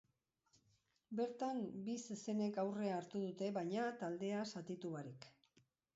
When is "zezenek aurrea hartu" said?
2.05-3.23